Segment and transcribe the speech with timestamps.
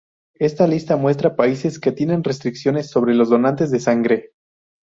[0.39, 4.31] Esta lista muestra países que tienen restricciones sobre los donantes de sangre.